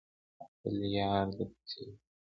د 0.39 0.41
خپل 0.51 0.75
یار 0.97 1.25
د 1.37 1.39
کوڅې 1.49 1.83
خاورې. 1.85 1.93